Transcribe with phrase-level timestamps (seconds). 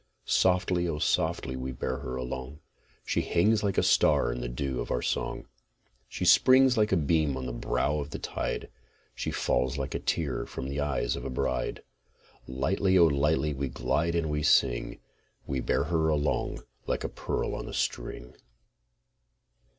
[0.25, 2.59] Softly, O softly we bear her along,
[3.05, 5.45] She hangs like a star in the dew of our song;
[6.09, 8.71] She springs like a beam on the brow of the tide,
[9.13, 11.83] She falls like a tear from the eyes of a bride.
[12.47, 14.99] Lightly, O lightly we glide and we sing,
[15.45, 18.33] We bear her along like a pearl on a string.